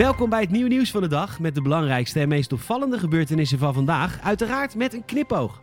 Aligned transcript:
Welkom 0.00 0.30
bij 0.30 0.40
het 0.40 0.50
nieuwe 0.50 0.68
nieuws 0.68 0.90
van 0.90 1.02
de 1.02 1.08
dag 1.08 1.40
met 1.40 1.54
de 1.54 1.62
belangrijkste 1.62 2.20
en 2.20 2.28
meest 2.28 2.52
opvallende 2.52 2.98
gebeurtenissen 2.98 3.58
van 3.58 3.74
vandaag. 3.74 4.20
Uiteraard 4.22 4.74
met 4.74 4.94
een 4.94 5.04
knipoog. 5.04 5.58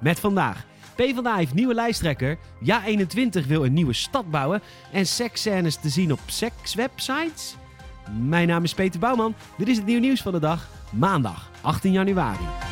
Met 0.00 0.20
vandaag. 0.20 0.64
PvdA 0.94 1.36
heeft 1.36 1.54
nieuwe 1.54 1.74
lijsttrekker. 1.74 2.38
Ja21 2.64 3.46
wil 3.46 3.64
een 3.64 3.72
nieuwe 3.72 3.92
stad 3.92 4.30
bouwen. 4.30 4.62
En 4.92 5.06
seksscènes 5.06 5.76
te 5.76 5.88
zien 5.88 6.12
op 6.12 6.20
sekswebsites. 6.26 7.56
Mijn 8.20 8.48
naam 8.48 8.64
is 8.64 8.74
Peter 8.74 9.00
Bouwman. 9.00 9.34
Dit 9.56 9.68
is 9.68 9.76
het 9.76 9.86
nieuwe 9.86 10.00
nieuws 10.00 10.22
van 10.22 10.32
de 10.32 10.40
dag. 10.40 10.68
Maandag 10.90 11.50
18 11.60 11.92
januari. 11.92 12.69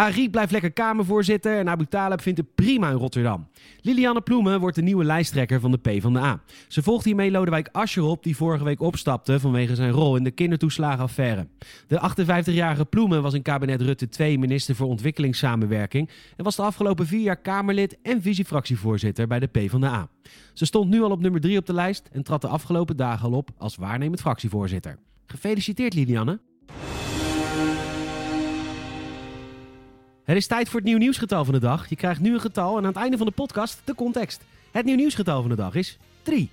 Arie 0.00 0.30
blijft 0.30 0.52
lekker 0.52 0.72
Kamervoorzitter 0.72 1.58
en 1.58 1.68
Abu 1.68 1.86
Talib 1.86 2.20
vindt 2.20 2.38
het 2.38 2.54
prima 2.54 2.90
in 2.90 2.96
Rotterdam. 2.96 3.48
Lilianne 3.80 4.20
Ploemen 4.20 4.60
wordt 4.60 4.76
de 4.76 4.82
nieuwe 4.82 5.04
lijsttrekker 5.04 5.60
van 5.60 5.70
de 5.70 5.78
PvdA. 5.78 6.40
Ze 6.68 6.82
volgt 6.82 7.04
hiermee 7.04 7.30
Lodewijk 7.30 7.68
Asscher 7.72 8.02
op, 8.02 8.22
die 8.22 8.36
vorige 8.36 8.64
week 8.64 8.80
opstapte 8.80 9.40
vanwege 9.40 9.74
zijn 9.74 9.90
rol 9.90 10.16
in 10.16 10.24
de 10.24 10.30
kindertoeslagenaffaire. 10.30 11.46
De 11.86 12.10
58-jarige 12.10 12.84
Ploemen 12.84 13.22
was 13.22 13.34
in 13.34 13.42
kabinet 13.42 13.80
Rutte 13.80 14.08
2 14.08 14.38
minister 14.38 14.74
voor 14.74 14.86
ontwikkelingssamenwerking 14.86 16.10
en 16.36 16.44
was 16.44 16.56
de 16.56 16.62
afgelopen 16.62 17.06
vier 17.06 17.22
jaar 17.22 17.40
Kamerlid 17.40 17.98
en 18.02 18.22
visiefractievoorzitter 18.22 19.26
bij 19.26 19.38
de 19.38 19.46
PvdA. 19.46 20.08
Ze 20.52 20.64
stond 20.64 20.90
nu 20.90 21.02
al 21.02 21.10
op 21.10 21.20
nummer 21.20 21.40
3 21.40 21.58
op 21.58 21.66
de 21.66 21.74
lijst 21.74 22.08
en 22.12 22.22
trad 22.22 22.40
de 22.40 22.48
afgelopen 22.48 22.96
dagen 22.96 23.28
al 23.28 23.36
op 23.36 23.50
als 23.58 23.76
waarnemend 23.76 24.20
fractievoorzitter. 24.20 24.98
Gefeliciteerd 25.26 25.94
Lilianne! 25.94 26.49
Het 30.30 30.38
is 30.38 30.46
tijd 30.46 30.68
voor 30.68 30.80
het 30.80 30.88
nieuw 30.88 30.98
nieuwsgetal 30.98 31.44
van 31.44 31.54
de 31.54 31.60
dag. 31.60 31.88
Je 31.88 31.96
krijgt 31.96 32.20
nu 32.20 32.34
een 32.34 32.40
getal 32.40 32.70
en 32.70 32.82
aan 32.82 32.88
het 32.88 32.96
einde 32.96 33.16
van 33.16 33.26
de 33.26 33.32
podcast 33.32 33.82
de 33.84 33.94
context. 33.94 34.44
Het 34.70 34.84
nieuw 34.84 34.96
nieuwsgetal 34.96 35.40
van 35.40 35.50
de 35.50 35.56
dag 35.56 35.74
is 35.74 35.98
3. 36.22 36.50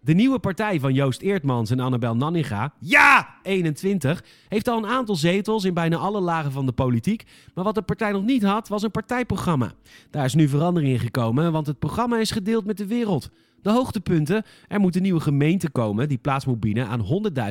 De 0.00 0.14
nieuwe 0.14 0.38
partij 0.38 0.80
van 0.80 0.94
Joost 0.94 1.20
Eertmans 1.20 1.70
en 1.70 1.80
Annabel 1.80 2.16
Nanninga, 2.16 2.72
ja, 2.78 3.34
21, 3.42 4.24
heeft 4.48 4.68
al 4.68 4.78
een 4.78 4.90
aantal 4.90 5.16
zetels 5.16 5.64
in 5.64 5.74
bijna 5.74 5.96
alle 5.96 6.20
lagen 6.20 6.52
van 6.52 6.66
de 6.66 6.72
politiek. 6.72 7.24
Maar 7.54 7.64
wat 7.64 7.74
de 7.74 7.82
partij 7.82 8.12
nog 8.12 8.24
niet 8.24 8.42
had, 8.42 8.68
was 8.68 8.82
een 8.82 8.90
partijprogramma. 8.90 9.72
Daar 10.10 10.24
is 10.24 10.34
nu 10.34 10.48
verandering 10.48 10.92
in 10.92 10.98
gekomen, 10.98 11.52
want 11.52 11.66
het 11.66 11.78
programma 11.78 12.18
is 12.18 12.30
gedeeld 12.30 12.64
met 12.64 12.76
de 12.76 12.86
wereld. 12.86 13.30
De 13.68 13.74
hoogtepunten. 13.74 14.42
Er 14.68 14.80
moet 14.80 14.96
een 14.96 15.02
nieuwe 15.02 15.20
gemeente 15.20 15.70
komen 15.70 16.08
die 16.08 16.18
plaats 16.18 16.44
moet 16.44 16.60
bieden 16.60 16.86
aan 16.88 17.04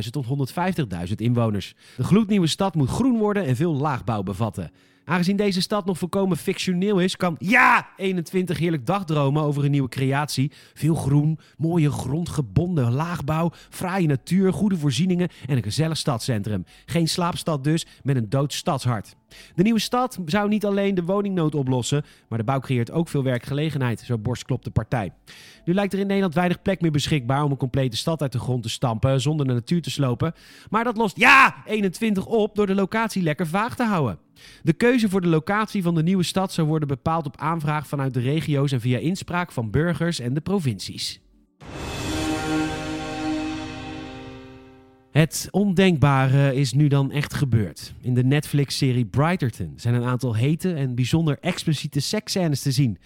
100.000 0.03 0.09
tot 0.09 0.51
150.000 1.07 1.15
inwoners. 1.15 1.75
De 1.97 2.03
gloednieuwe 2.03 2.47
stad 2.47 2.75
moet 2.75 2.89
groen 2.89 3.17
worden 3.17 3.45
en 3.45 3.55
veel 3.55 3.73
laagbouw 3.73 4.23
bevatten. 4.23 4.71
Aangezien 5.05 5.35
deze 5.35 5.61
stad 5.61 5.85
nog 5.85 5.97
volkomen 5.97 6.37
fictioneel 6.37 6.99
is, 6.99 7.15
kan 7.15 7.35
ja 7.39 7.87
21 7.97 8.57
heerlijk 8.57 8.85
dagdromen 8.85 9.43
over 9.43 9.65
een 9.65 9.71
nieuwe 9.71 9.89
creatie. 9.89 10.51
Veel 10.73 10.95
groen, 10.95 11.39
mooie 11.57 11.91
grondgebonden 11.91 12.91
laagbouw, 12.91 13.51
fraaie 13.69 14.07
natuur, 14.07 14.53
goede 14.53 14.77
voorzieningen 14.77 15.29
en 15.47 15.57
een 15.57 15.63
gezellig 15.63 15.97
stadscentrum. 15.97 16.65
Geen 16.85 17.07
slaapstad 17.07 17.63
dus, 17.63 17.85
met 18.03 18.15
een 18.15 18.29
dood 18.29 18.53
stadshart. 18.53 19.15
De 19.55 19.63
nieuwe 19.63 19.79
stad 19.79 20.19
zou 20.25 20.49
niet 20.49 20.65
alleen 20.65 20.95
de 20.95 21.03
woningnood 21.03 21.55
oplossen, 21.55 22.05
maar 22.27 22.37
de 22.37 22.43
bouw 22.43 22.59
creëert 22.59 22.91
ook 22.91 23.07
veel 23.07 23.23
werkgelegenheid, 23.23 23.99
zo 23.99 24.17
borstklopt 24.17 24.63
de 24.63 24.71
partij. 24.71 25.13
Nu 25.65 25.73
lijkt 25.73 25.93
er 25.93 25.99
in 25.99 26.07
Nederland 26.07 26.33
weinig 26.33 26.61
plek 26.61 26.81
meer 26.81 26.91
beschikbaar 26.91 27.43
om 27.43 27.51
een 27.51 27.57
complete 27.57 27.97
stad 27.97 28.21
uit 28.21 28.31
de 28.31 28.39
grond 28.39 28.63
te 28.63 28.69
stampen 28.69 29.21
zonder 29.21 29.47
de 29.47 29.53
natuur 29.53 29.81
te 29.81 29.91
slopen. 29.91 30.33
Maar 30.69 30.83
dat 30.83 30.97
lost 30.97 31.17
ja 31.17 31.55
21 31.65 32.25
op 32.25 32.55
door 32.55 32.67
de 32.67 32.75
locatie 32.75 33.21
lekker 33.21 33.47
vaag 33.47 33.75
te 33.75 33.83
houden. 33.83 34.19
De 34.63 34.73
keuze 34.73 35.09
voor 35.09 35.21
de 35.21 35.27
locatie 35.27 35.83
van 35.83 35.95
de 35.95 36.03
nieuwe 36.03 36.23
stad 36.23 36.53
zou 36.53 36.67
worden 36.67 36.87
bepaald 36.87 37.25
op 37.25 37.37
aanvraag 37.37 37.87
vanuit 37.87 38.13
de 38.13 38.19
regio's 38.19 38.71
en 38.71 38.81
via 38.81 38.97
inspraak 38.97 39.51
van 39.51 39.71
burgers 39.71 40.19
en 40.19 40.33
de 40.33 40.41
provincies. 40.41 41.21
Het 45.17 45.47
ondenkbare 45.51 46.55
is 46.55 46.73
nu 46.73 46.87
dan 46.87 47.11
echt 47.11 47.33
gebeurd. 47.33 47.93
In 48.01 48.13
de 48.13 48.23
Netflix-serie 48.23 49.05
Brighterton 49.05 49.73
zijn 49.75 49.93
een 49.93 50.03
aantal 50.03 50.35
hete 50.35 50.73
en 50.73 50.95
bijzonder 50.95 51.37
expliciete 51.39 51.99
seksscènes 51.99 52.61
te 52.61 52.71
zien. 52.71 52.97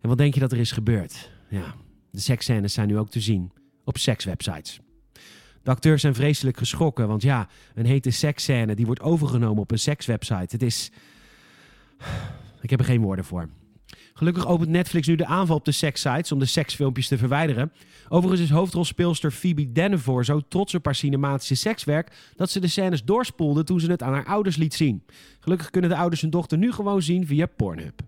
En 0.00 0.08
wat 0.08 0.18
denk 0.18 0.34
je 0.34 0.40
dat 0.40 0.52
er 0.52 0.58
is 0.58 0.72
gebeurd? 0.72 1.30
Ja, 1.48 1.74
de 2.10 2.20
seksscènes 2.20 2.72
zijn 2.72 2.88
nu 2.88 2.98
ook 2.98 3.10
te 3.10 3.20
zien 3.20 3.52
op 3.84 3.98
sekswebsites. 3.98 4.80
De 5.62 5.70
acteurs 5.70 6.00
zijn 6.00 6.14
vreselijk 6.14 6.56
geschrokken, 6.56 7.08
want 7.08 7.22
ja, 7.22 7.48
een 7.74 7.86
hete 7.86 8.10
seksscène 8.10 8.74
die 8.74 8.86
wordt 8.86 9.00
overgenomen 9.00 9.62
op 9.62 9.70
een 9.70 9.78
sekswebsite. 9.78 10.48
Het 10.48 10.62
is. 10.62 10.90
Ik 12.60 12.70
heb 12.70 12.78
er 12.78 12.86
geen 12.86 13.00
woorden 13.00 13.24
voor. 13.24 13.48
Gelukkig 14.16 14.46
opent 14.46 14.70
Netflix 14.70 15.06
nu 15.06 15.16
de 15.16 15.26
aanval 15.26 15.56
op 15.56 15.64
de 15.64 15.72
sekssites 15.72 16.32
om 16.32 16.38
de 16.38 16.44
seksfilmpjes 16.44 17.08
te 17.08 17.18
verwijderen. 17.18 17.72
Overigens 18.08 18.50
is 18.50 18.56
hoofdrolspeelster 18.56 19.30
Phoebe 19.30 19.72
Dannevor 19.72 20.24
zo 20.24 20.40
trots 20.48 20.74
op 20.74 20.84
haar 20.84 20.94
cinematische 20.94 21.54
sekswerk 21.54 22.32
dat 22.36 22.50
ze 22.50 22.60
de 22.60 22.68
scènes 22.68 23.04
doorspoelde 23.04 23.64
toen 23.64 23.80
ze 23.80 23.90
het 23.90 24.02
aan 24.02 24.12
haar 24.12 24.26
ouders 24.26 24.56
liet 24.56 24.74
zien. 24.74 25.02
Gelukkig 25.40 25.70
kunnen 25.70 25.90
de 25.90 25.96
ouders 25.96 26.20
hun 26.20 26.30
dochter 26.30 26.58
nu 26.58 26.72
gewoon 26.72 27.02
zien 27.02 27.26
via 27.26 27.46
Pornhub. 27.46 28.00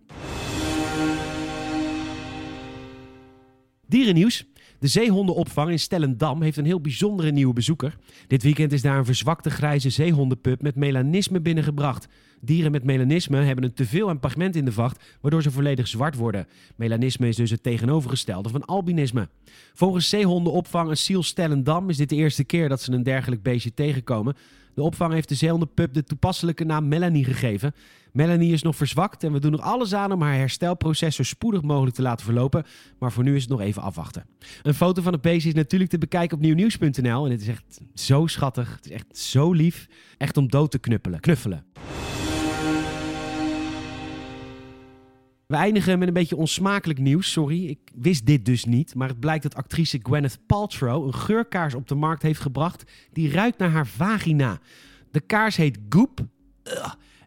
Dierennieuws. 3.86 4.44
De 4.78 4.86
zeehondenopvang 4.86 5.70
in 5.70 5.78
Stellendam 5.78 6.42
heeft 6.42 6.56
een 6.56 6.64
heel 6.64 6.80
bijzondere 6.80 7.30
nieuwe 7.30 7.52
bezoeker. 7.52 7.96
Dit 8.26 8.42
weekend 8.42 8.72
is 8.72 8.82
daar 8.82 8.98
een 8.98 9.04
verzwakte 9.04 9.50
grijze 9.50 9.90
zeehondenpup 9.90 10.62
met 10.62 10.74
melanisme 10.74 11.40
binnengebracht. 11.40 12.08
Dieren 12.40 12.72
met 12.72 12.84
melanisme 12.84 13.36
hebben 13.36 13.64
een 13.64 13.74
teveel 13.74 14.08
aan 14.08 14.20
pigment 14.20 14.56
in 14.56 14.64
de 14.64 14.72
vacht, 14.72 15.04
waardoor 15.20 15.42
ze 15.42 15.50
volledig 15.50 15.88
zwart 15.88 16.14
worden. 16.14 16.46
Melanisme 16.76 17.28
is 17.28 17.36
dus 17.36 17.50
het 17.50 17.62
tegenovergestelde 17.62 18.48
van 18.48 18.64
albinisme. 18.64 19.28
Volgens 19.74 20.08
zeehondenopvang 20.08 20.90
Asiel 20.90 21.22
Stellendam 21.22 21.90
is 21.90 21.96
dit 21.96 22.08
de 22.08 22.16
eerste 22.16 22.44
keer 22.44 22.68
dat 22.68 22.82
ze 22.82 22.92
een 22.92 23.02
dergelijk 23.02 23.42
beestje 23.42 23.74
tegenkomen. 23.74 24.36
De 24.76 24.82
opvang 24.82 25.12
heeft 25.12 25.28
de 25.28 25.34
zeehondenpup 25.34 25.94
de 25.94 26.04
toepasselijke 26.04 26.64
naam 26.64 26.88
Melanie 26.88 27.24
gegeven. 27.24 27.74
Melanie 28.12 28.52
is 28.52 28.62
nog 28.62 28.76
verzwakt 28.76 29.24
en 29.24 29.32
we 29.32 29.38
doen 29.38 29.52
er 29.52 29.60
alles 29.60 29.94
aan 29.94 30.12
om 30.12 30.22
haar 30.22 30.34
herstelproces 30.34 31.16
zo 31.16 31.22
spoedig 31.22 31.62
mogelijk 31.62 31.96
te 31.96 32.02
laten 32.02 32.24
verlopen. 32.24 32.64
Maar 32.98 33.12
voor 33.12 33.24
nu 33.24 33.34
is 33.34 33.40
het 33.40 33.50
nog 33.50 33.60
even 33.60 33.82
afwachten. 33.82 34.26
Een 34.62 34.74
foto 34.74 35.02
van 35.02 35.12
het 35.12 35.22
beestje 35.22 35.48
is 35.48 35.54
natuurlijk 35.54 35.90
te 35.90 35.98
bekijken 35.98 36.36
op 36.36 36.42
nieuwnieuws.nl. 36.42 37.24
En 37.24 37.30
het 37.30 37.40
is 37.40 37.48
echt 37.48 37.80
zo 37.94 38.26
schattig. 38.26 38.74
Het 38.76 38.84
is 38.84 38.90
echt 38.90 39.18
zo 39.18 39.52
lief. 39.52 39.88
Echt 40.18 40.36
om 40.36 40.48
dood 40.48 40.70
te 40.70 40.78
knuppelen. 40.78 41.20
Knuffelen. 41.20 41.64
We 45.46 45.56
eindigen 45.56 45.98
met 45.98 46.08
een 46.08 46.14
beetje 46.14 46.36
onsmakelijk 46.36 46.98
nieuws. 46.98 47.32
Sorry, 47.32 47.66
ik 47.66 47.78
wist 47.94 48.26
dit 48.26 48.44
dus 48.44 48.64
niet. 48.64 48.94
Maar 48.94 49.08
het 49.08 49.20
blijkt 49.20 49.42
dat 49.42 49.54
actrice 49.54 49.98
Gwyneth 50.02 50.38
Paltrow 50.46 51.06
een 51.06 51.14
geurkaars 51.14 51.74
op 51.74 51.88
de 51.88 51.94
markt 51.94 52.22
heeft 52.22 52.40
gebracht. 52.40 52.84
die 53.12 53.30
ruikt 53.30 53.58
naar 53.58 53.70
haar 53.70 53.86
vagina. 53.86 54.58
De 55.10 55.20
kaars 55.20 55.56
heet 55.56 55.78
Goop. 55.88 56.20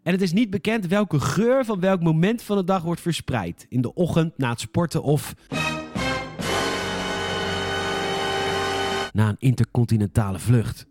En 0.03 0.11
het 0.11 0.21
is 0.21 0.33
niet 0.33 0.49
bekend 0.49 0.87
welke 0.87 1.19
geur 1.19 1.65
van 1.65 1.79
welk 1.79 2.01
moment 2.01 2.41
van 2.41 2.57
de 2.57 2.63
dag 2.63 2.81
wordt 2.83 3.01
verspreid. 3.01 3.65
In 3.69 3.81
de 3.81 3.93
ochtend, 3.93 4.37
na 4.37 4.49
het 4.49 4.59
sporten 4.59 5.03
of. 5.03 5.33
na 9.11 9.29
een 9.29 9.35
intercontinentale 9.39 10.39
vlucht. 10.39 10.85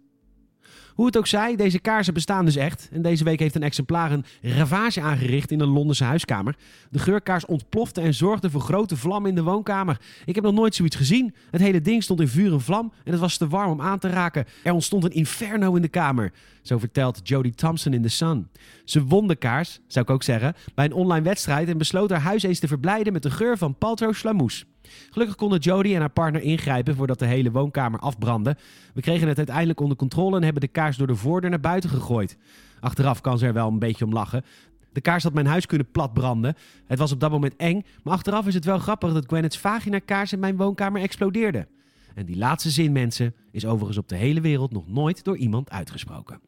Hoe 0.98 1.06
het 1.06 1.16
ook 1.16 1.26
zij, 1.26 1.56
deze 1.56 1.78
kaarsen 1.78 2.14
bestaan 2.14 2.44
dus 2.44 2.56
echt. 2.56 2.88
En 2.92 3.02
deze 3.02 3.24
week 3.24 3.38
heeft 3.38 3.54
een 3.54 3.62
exemplaar 3.62 4.12
een 4.12 4.24
ravage 4.40 5.00
aangericht 5.00 5.50
in 5.50 5.60
een 5.60 5.68
Londense 5.68 6.04
huiskamer. 6.04 6.56
De 6.90 6.98
geurkaars 6.98 7.46
ontplofte 7.46 8.00
en 8.00 8.14
zorgde 8.14 8.50
voor 8.50 8.60
grote 8.60 8.96
vlammen 8.96 9.30
in 9.30 9.36
de 9.36 9.42
woonkamer. 9.42 10.00
Ik 10.24 10.34
heb 10.34 10.44
nog 10.44 10.54
nooit 10.54 10.74
zoiets 10.74 10.96
gezien. 10.96 11.34
Het 11.50 11.60
hele 11.60 11.80
ding 11.80 12.02
stond 12.02 12.20
in 12.20 12.28
vuur 12.28 12.52
en 12.52 12.60
vlam 12.60 12.92
en 13.04 13.12
het 13.12 13.20
was 13.20 13.36
te 13.36 13.48
warm 13.48 13.70
om 13.70 13.80
aan 13.80 13.98
te 13.98 14.08
raken. 14.08 14.44
Er 14.62 14.72
ontstond 14.72 15.04
een 15.04 15.10
inferno 15.10 15.74
in 15.74 15.82
de 15.82 15.88
kamer. 15.88 16.32
Zo 16.62 16.78
vertelt 16.78 17.28
Jodie 17.28 17.54
Thompson 17.54 17.92
in 17.92 18.02
The 18.02 18.08
Sun. 18.08 18.48
Ze 18.84 19.04
won 19.04 19.28
de 19.28 19.36
kaars, 19.36 19.80
zou 19.86 20.04
ik 20.04 20.10
ook 20.10 20.22
zeggen, 20.22 20.54
bij 20.74 20.84
een 20.84 20.92
online 20.92 21.24
wedstrijd 21.24 21.68
en 21.68 21.78
besloot 21.78 22.10
haar 22.10 22.20
huis 22.20 22.42
eens 22.42 22.58
te 22.58 22.68
verblijden 22.68 23.12
met 23.12 23.22
de 23.22 23.30
geur 23.30 23.58
van 23.58 23.78
Paltrow 23.78 24.14
Slamoes. 24.14 24.64
Gelukkig 25.10 25.36
konden 25.36 25.58
Jodie 25.58 25.94
en 25.94 26.00
haar 26.00 26.10
partner 26.10 26.42
ingrijpen 26.42 26.96
voordat 26.96 27.18
de 27.18 27.26
hele 27.26 27.50
woonkamer 27.50 28.00
afbrandde. 28.00 28.56
We 28.94 29.00
kregen 29.00 29.28
het 29.28 29.36
uiteindelijk 29.36 29.80
onder 29.80 29.96
controle 29.96 30.36
en 30.36 30.42
hebben 30.42 30.60
de 30.60 30.68
kaars 30.68 30.96
door 30.96 31.06
de 31.06 31.14
voordeur 31.14 31.50
naar 31.50 31.60
buiten 31.60 31.90
gegooid. 31.90 32.36
Achteraf 32.80 33.20
kan 33.20 33.38
ze 33.38 33.46
er 33.46 33.52
wel 33.52 33.68
een 33.68 33.78
beetje 33.78 34.04
om 34.04 34.12
lachen. 34.12 34.44
De 34.92 35.00
kaars 35.00 35.22
had 35.22 35.32
mijn 35.32 35.46
huis 35.46 35.66
kunnen 35.66 35.90
platbranden. 35.90 36.54
Het 36.86 36.98
was 36.98 37.12
op 37.12 37.20
dat 37.20 37.30
moment 37.30 37.56
eng, 37.56 37.84
maar 38.02 38.14
achteraf 38.14 38.46
is 38.46 38.54
het 38.54 38.64
wel 38.64 38.78
grappig 38.78 39.12
dat 39.12 39.26
Gwyneth's 39.26 39.58
vagina 39.58 39.98
kaars 39.98 40.32
in 40.32 40.38
mijn 40.38 40.56
woonkamer 40.56 41.02
explodeerde. 41.02 41.66
En 42.14 42.26
die 42.26 42.36
laatste 42.36 42.70
zin, 42.70 42.92
mensen, 42.92 43.34
is 43.50 43.66
overigens 43.66 43.98
op 43.98 44.08
de 44.08 44.16
hele 44.16 44.40
wereld 44.40 44.72
nog 44.72 44.88
nooit 44.88 45.24
door 45.24 45.36
iemand 45.36 45.70
uitgesproken. 45.70 46.40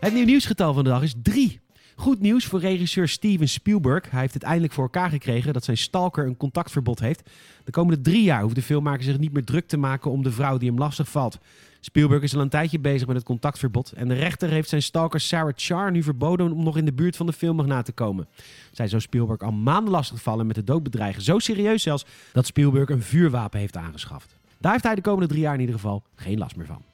Het 0.00 0.12
nieuw 0.12 0.24
nieuwsgetal 0.24 0.74
van 0.74 0.84
de 0.84 0.90
dag 0.90 1.02
is 1.02 1.14
3. 1.22 1.60
Goed 1.96 2.20
nieuws 2.20 2.44
voor 2.44 2.60
regisseur 2.60 3.08
Steven 3.08 3.48
Spielberg. 3.48 4.10
Hij 4.10 4.20
heeft 4.20 4.34
het 4.34 4.42
eindelijk 4.42 4.72
voor 4.72 4.84
elkaar 4.84 5.10
gekregen 5.10 5.52
dat 5.52 5.64
zijn 5.64 5.76
stalker 5.76 6.26
een 6.26 6.36
contactverbod 6.36 7.00
heeft. 7.00 7.30
De 7.64 7.70
komende 7.70 8.00
drie 8.00 8.22
jaar 8.22 8.42
hoeft 8.42 8.54
de 8.54 8.62
filmmaker 8.62 9.04
zich 9.04 9.18
niet 9.18 9.32
meer 9.32 9.44
druk 9.44 9.66
te 9.66 9.76
maken 9.76 10.10
om 10.10 10.22
de 10.22 10.32
vrouw 10.32 10.58
die 10.58 10.68
hem 10.68 10.78
lastig 10.78 11.08
valt. 11.08 11.38
Spielberg 11.80 12.22
is 12.22 12.34
al 12.34 12.40
een 12.40 12.48
tijdje 12.48 12.78
bezig 12.78 13.06
met 13.06 13.16
het 13.16 13.24
contactverbod. 13.24 13.92
En 13.92 14.08
de 14.08 14.14
rechter 14.14 14.48
heeft 14.48 14.68
zijn 14.68 14.82
stalker 14.82 15.20
Sarah 15.20 15.52
Char 15.56 15.90
nu 15.90 16.02
verboden 16.02 16.52
om 16.52 16.64
nog 16.64 16.76
in 16.76 16.84
de 16.84 16.92
buurt 16.92 17.16
van 17.16 17.26
de 17.26 17.32
filmmagnaat 17.32 17.84
te 17.84 17.92
komen. 17.92 18.28
Zij 18.72 18.88
zou 18.88 19.02
Spielberg 19.02 19.40
al 19.40 19.52
maanden 19.52 19.92
lastigvallen 19.92 20.46
met 20.46 20.56
het 20.56 20.66
doodbedreigen. 20.66 21.22
Zo 21.22 21.38
serieus 21.38 21.82
zelfs 21.82 22.06
dat 22.32 22.46
Spielberg 22.46 22.88
een 22.88 23.02
vuurwapen 23.02 23.60
heeft 23.60 23.76
aangeschaft. 23.76 24.36
Daar 24.58 24.72
heeft 24.72 24.84
hij 24.84 24.94
de 24.94 25.00
komende 25.00 25.28
drie 25.28 25.40
jaar 25.40 25.54
in 25.54 25.60
ieder 25.60 25.74
geval 25.74 26.02
geen 26.14 26.38
last 26.38 26.56
meer 26.56 26.66
van. 26.66 26.93